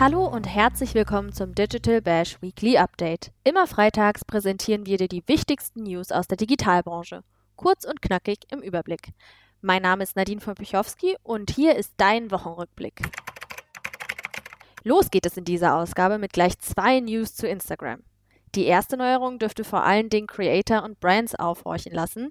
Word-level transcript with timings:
Hallo 0.00 0.24
und 0.24 0.44
herzlich 0.44 0.94
willkommen 0.94 1.32
zum 1.32 1.56
Digital 1.56 2.00
Bash 2.00 2.40
Weekly 2.40 2.78
Update. 2.78 3.32
Immer 3.42 3.66
freitags 3.66 4.24
präsentieren 4.24 4.86
wir 4.86 4.96
dir 4.96 5.08
die 5.08 5.24
wichtigsten 5.26 5.82
News 5.82 6.12
aus 6.12 6.28
der 6.28 6.36
Digitalbranche. 6.36 7.24
Kurz 7.56 7.84
und 7.84 8.00
knackig 8.00 8.38
im 8.52 8.60
Überblick. 8.60 9.08
Mein 9.60 9.82
Name 9.82 10.04
ist 10.04 10.14
Nadine 10.14 10.40
von 10.40 10.54
Pichowski 10.54 11.16
und 11.24 11.50
hier 11.50 11.74
ist 11.74 11.94
dein 11.96 12.30
Wochenrückblick. 12.30 13.10
Los 14.84 15.10
geht 15.10 15.26
es 15.26 15.36
in 15.36 15.44
dieser 15.44 15.74
Ausgabe 15.74 16.18
mit 16.18 16.32
gleich 16.32 16.56
zwei 16.60 17.00
News 17.00 17.34
zu 17.34 17.48
Instagram. 17.48 18.04
Die 18.54 18.66
erste 18.66 18.96
Neuerung 18.96 19.40
dürfte 19.40 19.64
vor 19.64 19.82
allen 19.82 20.10
Dingen 20.10 20.28
Creator 20.28 20.84
und 20.84 21.00
Brands 21.00 21.34
aufhorchen 21.34 21.92
lassen, 21.92 22.30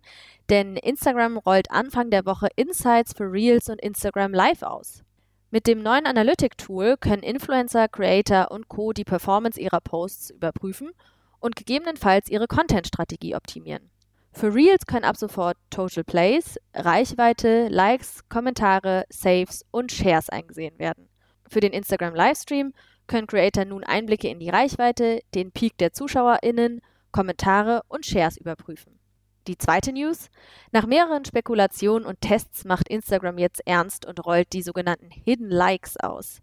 denn 0.49 0.77
Instagram 0.77 1.35
rollt 1.35 1.69
Anfang 1.69 2.11
der 2.11 2.25
Woche 2.25 2.47
Insights 2.55 3.11
für 3.11 3.29
Reels 3.29 3.67
und 3.67 3.81
Instagram 3.81 4.33
Live 4.33 4.63
aus. 4.63 5.03
Mit 5.49 5.65
dem 5.65 5.81
neuen 5.81 6.05
Analytic-Tool 6.05 6.97
können 6.97 7.23
Influencer, 7.23 7.87
Creator 7.87 8.51
und 8.51 8.67
Co. 8.67 8.91
die 8.91 9.05
Performance 9.05 9.57
ihrer 9.57 9.79
Posts 9.79 10.31
überprüfen 10.31 10.91
und 11.39 11.55
gegebenenfalls 11.55 12.29
ihre 12.29 12.47
Content-Strategie 12.47 13.33
optimieren. 13.33 13.89
Für 14.33 14.53
Reels 14.53 14.85
können 14.85 15.05
ab 15.05 15.15
sofort 15.15 15.57
Total 15.69 16.03
Plays, 16.03 16.59
Reichweite, 16.73 17.69
Likes, 17.69 18.27
Kommentare, 18.27 19.05
Saves 19.09 19.65
und 19.71 19.93
Shares 19.93 20.29
eingesehen 20.29 20.77
werden. 20.79 21.07
Für 21.47 21.61
den 21.61 21.71
Instagram 21.71 22.13
Livestream 22.13 22.73
können 23.07 23.27
Creator 23.27 23.63
nun 23.63 23.85
Einblicke 23.85 24.27
in 24.27 24.39
die 24.39 24.49
Reichweite, 24.49 25.21
den 25.33 25.53
Peak 25.53 25.77
der 25.77 25.93
ZuschauerInnen, 25.93 26.81
Kommentare 27.13 27.83
und 27.87 28.05
Shares 28.05 28.35
überprüfen. 28.35 28.99
Die 29.47 29.57
zweite 29.57 29.93
News. 29.93 30.29
Nach 30.73 30.85
mehreren 30.85 31.23
Spekulationen 31.23 32.05
und 32.05 32.19
Tests 32.19 32.65
macht 32.65 32.89
Instagram 32.89 33.37
jetzt 33.37 33.61
ernst 33.65 34.05
und 34.05 34.25
rollt 34.25 34.51
die 34.51 34.61
sogenannten 34.61 35.09
Hidden 35.09 35.49
Likes 35.49 35.95
aus. 35.97 36.41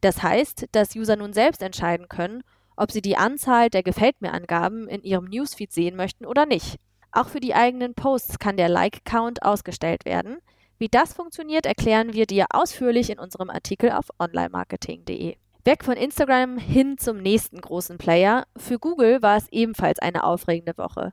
Das 0.00 0.22
heißt, 0.22 0.66
dass 0.72 0.96
User 0.96 1.16
nun 1.16 1.34
selbst 1.34 1.62
entscheiden 1.62 2.08
können, 2.08 2.42
ob 2.74 2.92
sie 2.92 3.02
die 3.02 3.18
Anzahl 3.18 3.68
der 3.68 3.82
Gefällt 3.82 4.22
mir 4.22 4.32
Angaben 4.32 4.88
in 4.88 5.02
ihrem 5.02 5.26
Newsfeed 5.26 5.70
sehen 5.70 5.96
möchten 5.96 6.24
oder 6.24 6.46
nicht. 6.46 6.76
Auch 7.12 7.28
für 7.28 7.40
die 7.40 7.54
eigenen 7.54 7.94
Posts 7.94 8.38
kann 8.38 8.56
der 8.56 8.70
Like-Count 8.70 9.42
ausgestellt 9.42 10.06
werden. 10.06 10.38
Wie 10.78 10.88
das 10.88 11.12
funktioniert, 11.12 11.66
erklären 11.66 12.14
wir 12.14 12.26
dir 12.26 12.46
ausführlich 12.50 13.10
in 13.10 13.18
unserem 13.18 13.50
Artikel 13.50 13.90
auf 13.90 14.08
onlinemarketing.de. 14.18 15.36
Weg 15.64 15.84
von 15.84 15.94
Instagram 15.94 16.58
hin 16.58 16.96
zum 16.96 17.18
nächsten 17.18 17.60
großen 17.60 17.98
Player. 17.98 18.46
Für 18.56 18.78
Google 18.78 19.20
war 19.20 19.36
es 19.36 19.48
ebenfalls 19.50 19.98
eine 19.98 20.24
aufregende 20.24 20.78
Woche. 20.78 21.12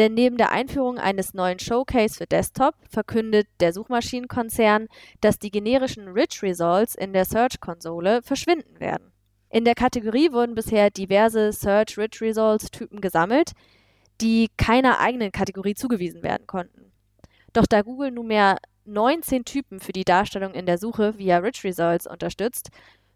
Denn 0.00 0.14
neben 0.14 0.38
der 0.38 0.50
Einführung 0.50 0.96
eines 0.96 1.34
neuen 1.34 1.58
Showcase 1.58 2.14
für 2.14 2.26
Desktop 2.26 2.74
verkündet 2.88 3.46
der 3.60 3.74
Suchmaschinenkonzern, 3.74 4.88
dass 5.20 5.38
die 5.38 5.50
generischen 5.50 6.08
Rich 6.08 6.42
Results 6.42 6.94
in 6.94 7.12
der 7.12 7.26
Search-Konsole 7.26 8.22
verschwinden 8.22 8.80
werden. 8.80 9.12
In 9.50 9.66
der 9.66 9.74
Kategorie 9.74 10.32
wurden 10.32 10.54
bisher 10.54 10.88
diverse 10.88 11.52
Search 11.52 11.98
Rich 11.98 12.22
Results 12.22 12.70
Typen 12.70 13.02
gesammelt, 13.02 13.52
die 14.22 14.48
keiner 14.56 15.00
eigenen 15.00 15.32
Kategorie 15.32 15.74
zugewiesen 15.74 16.22
werden 16.22 16.46
konnten. 16.46 16.92
Doch 17.52 17.66
da 17.66 17.82
Google 17.82 18.10
nunmehr 18.10 18.56
19 18.86 19.44
Typen 19.44 19.80
für 19.80 19.92
die 19.92 20.04
Darstellung 20.04 20.54
in 20.54 20.64
der 20.64 20.78
Suche 20.78 21.18
via 21.18 21.36
Rich 21.36 21.62
Results 21.62 22.06
unterstützt, 22.06 22.70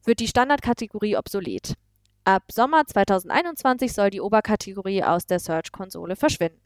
wird 0.04 0.20
die 0.20 0.28
Standardkategorie 0.28 1.16
obsolet. 1.16 1.76
Ab 2.24 2.42
Sommer 2.52 2.84
2021 2.84 3.90
soll 3.90 4.10
die 4.10 4.20
Oberkategorie 4.20 5.02
aus 5.02 5.24
der 5.24 5.38
Search-Konsole 5.38 6.14
verschwinden. 6.14 6.63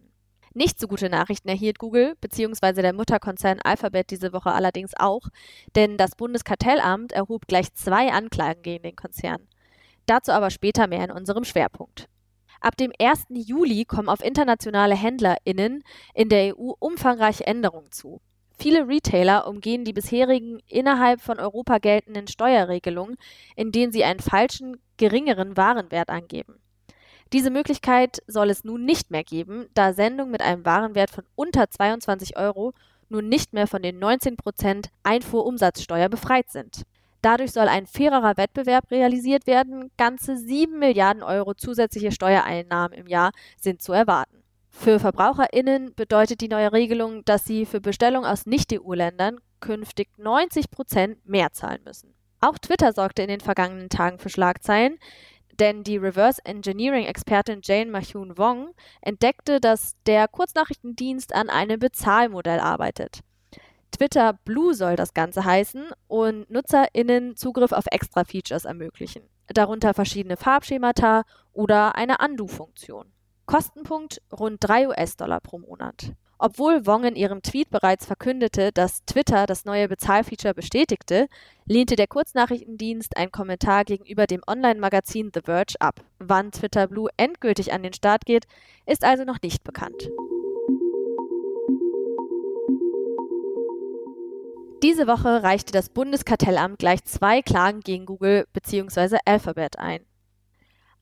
Nicht 0.59 0.81
so 0.81 0.89
gute 0.89 1.09
Nachrichten 1.09 1.49
erhielt 1.49 1.79
Google 1.79 2.17
bzw. 2.21 2.83
der 2.83 2.93
Mutterkonzern 2.93 3.61
Alphabet 3.63 4.11
diese 4.11 4.33
Woche 4.33 4.51
allerdings 4.51 4.91
auch, 4.99 5.29
denn 5.77 5.97
das 5.97 6.17
Bundeskartellamt 6.17 7.13
erhob 7.13 7.47
gleich 7.47 7.73
zwei 7.75 8.11
Anklagen 8.11 8.63
gegen 8.63 8.83
den 8.83 8.97
Konzern. 8.97 9.47
Dazu 10.07 10.33
aber 10.33 10.51
später 10.51 10.89
mehr 10.89 11.05
in 11.05 11.13
unserem 11.13 11.45
Schwerpunkt. 11.45 12.09
Ab 12.61 12.77
dem 12.77 12.91
1. 12.99 13.27
Juli 13.29 13.85
kommen 13.85 14.09
auf 14.09 14.21
internationale 14.21 14.97
HändlerInnen 14.97 15.85
in 16.13 16.29
der 16.29 16.59
EU 16.59 16.73
umfangreiche 16.81 17.47
Änderungen 17.47 17.93
zu. 17.93 18.21
Viele 18.59 18.89
Retailer 18.89 19.47
umgehen 19.47 19.85
die 19.85 19.93
bisherigen 19.93 20.59
innerhalb 20.67 21.21
von 21.21 21.39
Europa 21.39 21.79
geltenden 21.79 22.27
Steuerregelungen, 22.27 23.15
in 23.55 23.71
denen 23.71 23.93
sie 23.93 24.03
einen 24.03 24.19
falschen, 24.19 24.79
geringeren 24.97 25.57
Warenwert 25.57 26.09
angeben. 26.09 26.59
Diese 27.33 27.51
Möglichkeit 27.51 28.23
soll 28.27 28.49
es 28.49 28.65
nun 28.65 28.85
nicht 28.85 29.11
mehr 29.11 29.25
geben, 29.25 29.67
da 29.75 29.93
Sendungen 29.93 30.33
mit 30.33 30.41
einem 30.41 30.65
Warenwert 30.65 31.11
von 31.11 31.25
unter 31.35 31.69
22 31.69 32.39
Euro 32.39 32.73
nun 33.11 33.29
nicht 33.29 33.53
mehr 33.53 33.67
von 33.67 33.83
den 33.83 34.03
19% 34.03 34.87
Einfuhrumsatzsteuer 35.03 36.09
befreit 36.09 36.51
sind. 36.51 36.85
Dadurch 37.21 37.53
soll 37.53 37.69
ein 37.69 37.87
fairerer 37.87 38.37
Wettbewerb 38.37 38.91
realisiert 38.91 39.47
werden. 39.47 39.91
Ganze 39.97 40.37
7 40.37 40.79
Milliarden 40.79 41.23
Euro 41.23 41.55
zusätzliche 41.55 42.13
Steuereinnahmen 42.13 42.97
im 42.97 43.09
Jahr 43.09 43.33
sind 43.61 43.83
zu 43.83 43.93
erwarten. 43.93 44.43
Für 44.71 45.01
VerbraucherInnen 45.01 45.95
bedeutet 45.95 46.41
die 46.41 46.49
neue 46.49 46.73
Regelung, 46.73 47.25
dass 47.25 47.45
sie 47.45 47.67
für 47.67 47.81
Bestellungen 47.81 48.31
aus 48.31 48.47
Nicht-EU-Ländern 48.47 49.41
künftig 49.61 50.09
90% 50.19 51.17
mehr 51.25 51.53
zahlen 51.53 51.83
müssen. 51.85 52.15
Auch 52.41 52.59
Twitter 52.59 52.93
sorgte 52.93 53.23
in 53.23 53.29
den 53.29 53.41
vergangenen 53.41 53.89
Tagen 53.89 54.21
für 54.21 54.29
Schlagzeilen 54.29 54.99
denn 55.59 55.83
die 55.85 55.97
Reverse 55.97 56.41
Engineering-Expertin 56.45 57.61
Jane 57.63 57.91
Mahun 57.91 58.39
Wong 58.39 58.75
entdeckte, 59.01 59.61
dass 59.61 59.97
der 60.07 60.29
Kurznachrichtendienst 60.29 61.35
an 61.35 61.51
einem 61.51 61.79
Bezahlmodell 61.79 62.61
arbeitet. 62.61 63.21
Twitter 63.91 64.35
Blue 64.45 64.75
soll 64.75 64.97
das 64.97 65.15
Ganze 65.15 65.45
heißen 65.45 65.87
und 66.07 66.51
NutzerInnen 66.51 67.37
Zugriff 67.37 67.73
auf 67.73 67.87
extra 67.91 68.25
Features 68.25 68.65
ermöglichen, 68.65 69.23
darunter 69.49 69.95
verschiedene 69.95 70.37
Farbschemata 70.37 71.25
oder 71.53 71.97
eine 71.97 72.19
Undo-Funktion. 72.25 73.13
Kostenpunkt 73.47 74.21
rund 74.33 74.59
3 74.61 74.89
US-Dollar 74.89 75.41
pro 75.41 75.59
Monat. 75.59 76.13
Obwohl 76.41 76.87
Wong 76.87 77.03
in 77.03 77.17
ihrem 77.17 77.43
Tweet 77.43 77.69
bereits 77.69 78.07
verkündete, 78.07 78.71
dass 78.71 79.05
Twitter 79.05 79.47
das 79.47 79.65
neue 79.65 79.89
Bezahlfeature 79.89 80.55
bestätigte, 80.55 81.29
lehnte 81.65 81.97
der 81.97 82.07
Kurznachrichtendienst 82.07 83.17
einen 83.17 83.33
Kommentar 83.33 83.85
gegenüber 83.85 84.29
dem 84.29 84.43
Online-Magazin 84.47 85.33
The 85.35 85.41
Verge 85.45 85.75
ab. 85.81 86.01
Wann 86.21 86.53
Twitter 86.53 86.87
Blue 86.87 87.11
endgültig 87.17 87.73
an 87.73 87.83
den 87.83 87.93
Start 87.93 88.25
geht, 88.25 88.47
ist 88.87 89.05
also 89.05 89.25
noch 89.25 89.43
nicht 89.43 89.65
bekannt. 89.65 90.11
Diese 94.85 95.09
Woche 95.09 95.43
reichte 95.43 95.73
das 95.73 95.89
Bundeskartellamt 95.89 96.79
gleich 96.79 97.03
zwei 97.03 97.43
Klagen 97.43 97.81
gegen 97.81 98.07
Google 98.07 98.47
bzw. 98.53 99.19
Alphabet 99.25 99.81
ein. 99.81 100.07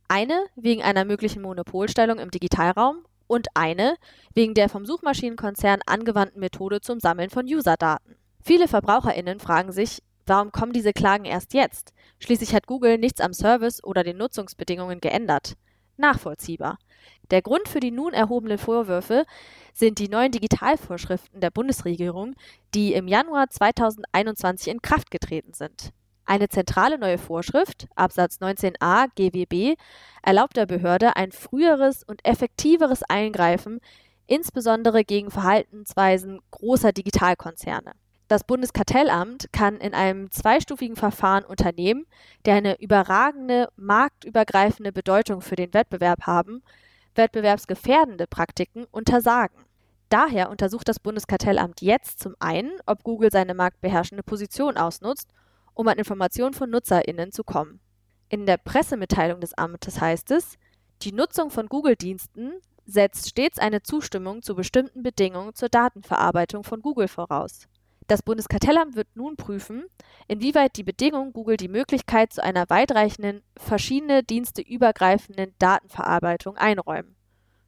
Eine 0.08 0.46
wegen 0.56 0.82
einer 0.82 1.04
möglichen 1.04 1.42
Monopolstellung 1.42 2.18
im 2.18 2.30
Digitalraum 2.30 3.04
und 3.26 3.48
eine 3.54 3.96
wegen 4.34 4.54
der 4.54 4.68
vom 4.68 4.86
Suchmaschinenkonzern 4.86 5.80
angewandten 5.86 6.40
Methode 6.40 6.80
zum 6.80 7.00
Sammeln 7.00 7.30
von 7.30 7.46
Userdaten. 7.46 8.16
Viele 8.42 8.68
Verbraucherinnen 8.68 9.40
fragen 9.40 9.72
sich, 9.72 10.02
warum 10.26 10.52
kommen 10.52 10.72
diese 10.72 10.92
Klagen 10.92 11.24
erst 11.24 11.54
jetzt? 11.54 11.92
Schließlich 12.18 12.54
hat 12.54 12.66
Google 12.66 12.98
nichts 12.98 13.20
am 13.20 13.32
Service 13.32 13.82
oder 13.82 14.04
den 14.04 14.16
Nutzungsbedingungen 14.16 15.00
geändert. 15.00 15.54
Nachvollziehbar. 15.96 16.78
Der 17.30 17.42
Grund 17.42 17.68
für 17.68 17.80
die 17.80 17.90
nun 17.90 18.12
erhobenen 18.12 18.58
Vorwürfe 18.58 19.24
sind 19.72 19.98
die 19.98 20.08
neuen 20.08 20.32
Digitalvorschriften 20.32 21.40
der 21.40 21.50
Bundesregierung, 21.50 22.34
die 22.74 22.92
im 22.92 23.08
Januar 23.08 23.48
2021 23.50 24.68
in 24.68 24.82
Kraft 24.82 25.10
getreten 25.10 25.54
sind. 25.54 25.92
Eine 26.26 26.48
zentrale 26.48 26.98
neue 26.98 27.18
Vorschrift, 27.18 27.86
Absatz 27.94 28.38
19a 28.40 29.06
GWB, 29.14 29.78
erlaubt 30.22 30.56
der 30.56 30.66
Behörde 30.66 31.14
ein 31.14 31.30
früheres 31.30 32.02
und 32.02 32.26
effektiveres 32.26 33.04
Eingreifen, 33.04 33.78
insbesondere 34.26 35.04
gegen 35.04 35.30
Verhaltensweisen 35.30 36.40
großer 36.50 36.92
Digitalkonzerne. 36.92 37.92
Das 38.26 38.42
Bundeskartellamt 38.42 39.52
kann 39.52 39.76
in 39.76 39.94
einem 39.94 40.32
zweistufigen 40.32 40.96
Verfahren 40.96 41.44
Unternehmen, 41.44 42.06
die 42.44 42.50
eine 42.50 42.80
überragende 42.80 43.68
marktübergreifende 43.76 44.90
Bedeutung 44.90 45.42
für 45.42 45.54
den 45.54 45.72
Wettbewerb 45.72 46.22
haben, 46.26 46.64
wettbewerbsgefährdende 47.14 48.26
Praktiken 48.26 48.84
untersagen. 48.90 49.64
Daher 50.08 50.50
untersucht 50.50 50.88
das 50.88 50.98
Bundeskartellamt 50.98 51.82
jetzt 51.82 52.18
zum 52.18 52.34
einen, 52.40 52.72
ob 52.84 53.04
Google 53.04 53.30
seine 53.30 53.54
marktbeherrschende 53.54 54.24
Position 54.24 54.76
ausnutzt 54.76 55.28
um 55.76 55.86
an 55.88 55.98
Informationen 55.98 56.54
von 56.54 56.70
NutzerInnen 56.70 57.30
zu 57.30 57.44
kommen. 57.44 57.80
In 58.28 58.46
der 58.46 58.56
Pressemitteilung 58.56 59.40
des 59.40 59.54
Amtes 59.54 60.00
heißt 60.00 60.30
es, 60.32 60.58
die 61.02 61.12
Nutzung 61.12 61.50
von 61.50 61.68
Google-Diensten 61.68 62.54
setzt 62.86 63.28
stets 63.28 63.58
eine 63.58 63.82
Zustimmung 63.82 64.42
zu 64.42 64.54
bestimmten 64.54 65.02
Bedingungen 65.02 65.54
zur 65.54 65.68
Datenverarbeitung 65.68 66.64
von 66.64 66.80
Google 66.80 67.08
voraus. 67.08 67.68
Das 68.06 68.22
Bundeskartellamt 68.22 68.96
wird 68.96 69.08
nun 69.14 69.36
prüfen, 69.36 69.84
inwieweit 70.28 70.76
die 70.76 70.84
Bedingungen 70.84 71.32
Google 71.32 71.56
die 71.56 71.68
Möglichkeit 71.68 72.32
zu 72.32 72.42
einer 72.42 72.70
weitreichenden, 72.70 73.42
verschiedene 73.58 74.22
Dienste 74.22 74.62
übergreifenden 74.62 75.52
Datenverarbeitung 75.58 76.56
einräumen. 76.56 77.15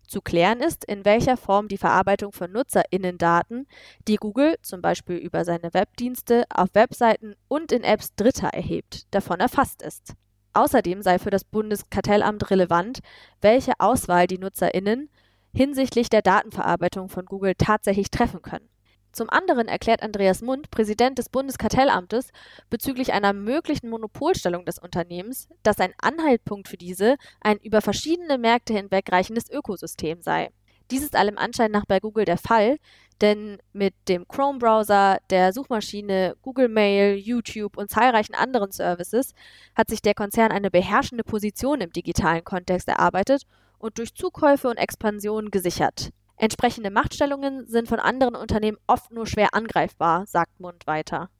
Zu 0.08 0.22
klären 0.22 0.60
ist, 0.60 0.87
in 0.87 1.05
welcher 1.05 1.37
Form 1.37 1.69
die 1.69 1.76
Verarbeitung 1.76 2.32
von 2.32 2.50
NutzerInnen-Daten, 2.50 3.66
die 4.08 4.16
Google 4.16 4.56
zum 4.62 4.81
Beispiel 4.81 5.16
über 5.16 5.44
seine 5.44 5.75
Webdienste 5.75 6.44
auf 6.49 6.70
Webseiten 6.72 7.34
und 7.46 7.72
in 7.72 7.84
Apps 7.84 8.14
Dritter 8.14 8.49
erhebt, 8.49 9.02
davon 9.10 9.38
erfasst 9.38 9.82
ist. 9.82 10.14
Außerdem 10.55 11.02
sei 11.02 11.19
für 11.19 11.28
das 11.28 11.44
Bundeskartellamt 11.44 12.50
relevant, 12.50 13.00
welche 13.43 13.72
Auswahl 13.78 14.26
die 14.26 14.38
NutzerInnen 14.38 15.10
hinsichtlich 15.52 16.08
der 16.08 16.22
Datenverarbeitung 16.22 17.11
von 17.11 17.26
Google 17.26 17.54
tatsächlich 17.54 18.11
treffen 18.11 18.40
können. 18.40 18.69
Zum 19.12 19.31
anderen 19.31 19.69
erklärt 19.69 20.02
Andreas 20.02 20.43
Mund, 20.43 20.70
Präsident 20.70 21.19
des 21.19 21.28
Bundeskartellamtes, 21.28 22.31
bezüglich 22.70 23.12
einer 23.12 23.32
möglichen 23.32 23.88
Monopolstellung 23.88 24.64
des 24.64 24.78
Unternehmens, 24.78 25.49
dass 25.62 25.81
ein 25.81 25.94
Anhaltspunkt 25.99 26.69
für 26.69 26.76
diese 26.76 27.16
ein 27.40 27.58
über 27.58 27.81
verschiedene 27.81 28.38
Märkte 28.38 28.75
hinwegreichendes 28.75 29.50
Ökosystem 29.50 30.22
sei. 30.22 30.50
Dies 30.90 31.02
ist 31.02 31.16
allem 31.16 31.37
Anschein 31.37 31.70
nach 31.70 31.84
bei 31.84 32.00
Google 32.00 32.25
der 32.25 32.38
Fall, 32.38 32.78
denn 33.20 33.58
mit 33.72 33.94
dem 34.08 34.26
Chrome-Browser, 34.26 35.19
der 35.28 35.52
Suchmaschine, 35.52 36.34
Google 36.40 36.69
Mail, 36.69 37.16
YouTube 37.16 37.76
und 37.76 37.90
zahlreichen 37.90 38.34
anderen 38.34 38.70
Services 38.70 39.34
hat 39.75 39.90
sich 39.90 40.00
der 40.00 40.14
Konzern 40.14 40.50
eine 40.50 40.70
beherrschende 40.70 41.25
Position 41.25 41.81
im 41.81 41.93
digitalen 41.93 42.44
Kontext 42.44 42.88
erarbeitet 42.88 43.43
und 43.78 43.99
durch 43.99 44.14
Zukäufe 44.14 44.69
und 44.69 44.78
Expansion 44.78 45.50
gesichert. 45.50 46.11
Entsprechende 46.38 46.90
Machtstellungen 46.90 47.67
sind 47.67 47.88
von 47.88 47.99
anderen 47.99 48.37
Unternehmen 48.37 48.79
oft 48.87 49.11
nur 49.11 49.26
schwer 49.26 49.55
angreifbar, 49.55 50.25
sagt 50.26 50.61
Mund 50.61 50.87
weiter. 50.87 51.31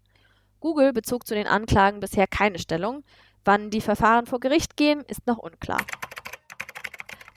Google 0.61 0.93
bezog 0.93 1.25
zu 1.25 1.35
den 1.35 1.47
Anklagen 1.47 2.01
bisher 2.01 2.27
keine 2.27 2.59
Stellung. 2.59 3.05
Wann 3.45 3.71
die 3.71 3.81
Verfahren 3.81 4.27
vor 4.27 4.41
Gericht 4.41 4.77
gehen, 4.77 5.05
ist 5.07 5.29
noch 5.29 5.39
unklar. 5.39 5.87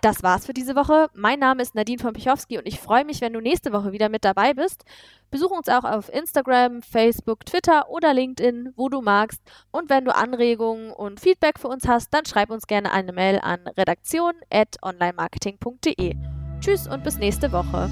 Das 0.01 0.23
war's 0.23 0.47
für 0.47 0.53
diese 0.53 0.75
Woche. 0.75 1.11
Mein 1.13 1.37
Name 1.37 1.61
ist 1.61 1.75
Nadine 1.75 2.01
von 2.01 2.13
Pichowski 2.13 2.57
und 2.57 2.67
ich 2.67 2.79
freue 2.79 3.05
mich, 3.05 3.21
wenn 3.21 3.33
du 3.33 3.39
nächste 3.39 3.71
Woche 3.71 3.91
wieder 3.91 4.09
mit 4.09 4.25
dabei 4.25 4.55
bist. 4.55 4.83
Besuch 5.29 5.51
uns 5.51 5.69
auch 5.69 5.83
auf 5.83 6.09
Instagram, 6.09 6.81
Facebook, 6.81 7.45
Twitter 7.45 7.87
oder 7.87 8.15
LinkedIn, 8.15 8.73
wo 8.75 8.89
du 8.89 9.01
magst. 9.01 9.43
Und 9.69 9.91
wenn 9.91 10.05
du 10.05 10.15
Anregungen 10.15 10.91
und 10.91 11.19
Feedback 11.19 11.59
für 11.59 11.67
uns 11.67 11.87
hast, 11.87 12.11
dann 12.11 12.25
schreib 12.25 12.49
uns 12.49 12.65
gerne 12.65 12.91
eine 12.91 13.13
Mail 13.13 13.39
an 13.43 13.59
redaktion.onlinemarketing.de. 13.77 16.40
Tschüss 16.61 16.87
und 16.87 17.03
bis 17.03 17.17
nächste 17.17 17.51
Woche. 17.51 17.89